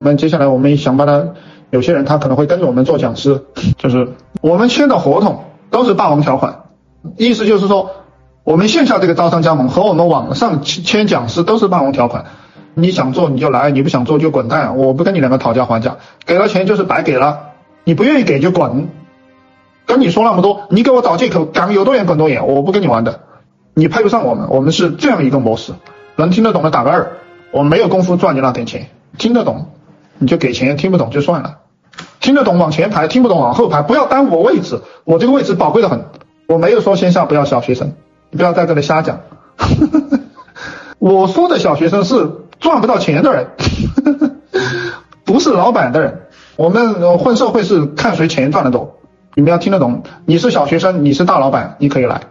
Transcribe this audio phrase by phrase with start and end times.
[0.00, 1.30] 那接下来我们想把他，
[1.70, 3.46] 有些人他可能会跟着我们做讲师，
[3.78, 6.66] 就是我们签的合同都是霸王条款，
[7.16, 7.90] 意思就是说，
[8.44, 12.26] 我们线下这个招商加盟和我们网上签讲师都是霸王条款，
[12.74, 17.40] 你想做你就来，你不想做就滚蛋，我不跟你两个讨价还价，给了钱就是白给了，
[17.82, 18.90] 你不愿意给就滚，
[19.84, 23.18] 跟你说那么多，你给我找借口，敢有多远滚多远，我不跟你玩的，
[23.74, 25.72] 你配不上我们，我们是这样一个模式，
[26.14, 27.18] 能听得懂的打个二，
[27.50, 29.72] 我没有功夫赚你那点钱，听得懂。
[30.18, 31.58] 你就给钱，听不懂就算了，
[32.20, 36.04] 听得懂往前排，听不懂往后排，不要耽误我位置，我这个位置宝贵的很。
[36.46, 37.92] 我没有说线下不要小学生，
[38.30, 39.20] 你不要在这里瞎讲。
[40.98, 43.48] 我说的小学生是赚不到钱的人，
[45.24, 46.22] 不是老板的人。
[46.56, 48.98] 我们混社会是看谁钱赚的多，
[49.34, 50.02] 你们要听得懂。
[50.24, 52.22] 你是小学生，你是大老板，你可以来。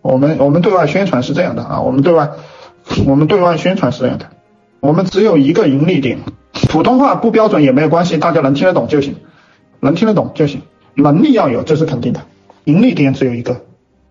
[0.00, 2.30] 我们我们对外宣传是这样的啊，我们对外
[3.06, 4.26] 我们对外宣传是这样的，
[4.80, 6.20] 我们只有一个盈利点。
[6.68, 9.16] 普通话不标准也没有关系，大家能听得懂就行，
[9.80, 10.60] 能听得懂就行，
[10.94, 12.20] 能力要有，这是肯定的。
[12.64, 13.62] 盈利点只有一个，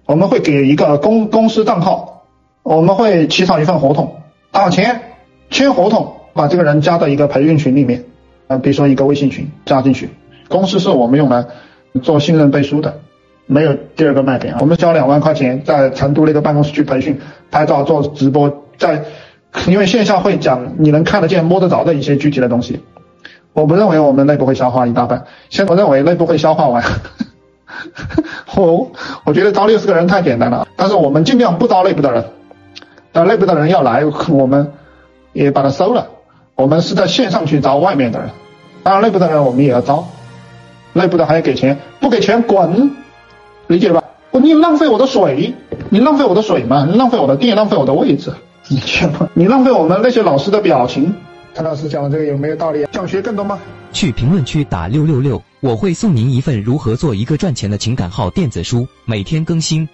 [0.07, 2.23] 我们会给一个公公司账号，
[2.63, 4.99] 我们会起草一份合同，打钱
[5.51, 8.03] 签合同，把这个人加到一个培训群里面，
[8.47, 10.09] 啊，比如说一个微信群加进去。
[10.49, 11.45] 公司是我们用来
[12.01, 13.01] 做信任背书的，
[13.45, 14.55] 没有第二个卖点。
[14.59, 17.19] 我们交两万块钱在成都那个办公室去培训，
[17.51, 19.05] 拍照做直播，在。
[19.65, 22.79] 因为线下会讲你能看得见摸得着的一些具体的东西，
[23.53, 26.83] 我不认为我们内部会消化一大半，现我认为内部会消化完。
[28.55, 28.91] 我
[29.23, 32.25] 我觉得招六十个人太简单了，但是我们尽量不招内部的人，
[33.11, 34.71] 但内部的人要来，我们
[35.33, 36.07] 也把他收了。
[36.55, 38.29] 我们是在线上去招外面的人，
[38.83, 40.07] 当然内部的人我们也要招，
[40.93, 42.91] 内部的还要给钱，不给钱滚，
[43.67, 44.03] 理解吧？
[44.31, 45.53] 你浪费我的水，
[45.89, 48.31] 你浪费我的水嘛，浪费我的电，浪费我的位置。
[48.69, 51.13] 你去吧，你浪费我们那些老师的表情。
[51.53, 52.83] 谭老师讲的这个有没有道理？
[52.83, 53.57] 啊想学更多吗？
[53.93, 59.87] 去评论区打六六六，我会送您一份如何做一个赚钱的情感号电子书，每天更新。